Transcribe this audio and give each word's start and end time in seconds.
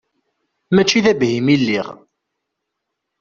Mačči 0.73 0.99
d 1.05 1.07
abhim 1.11 1.47
i 1.53 1.55
lliɣ. 1.61 1.87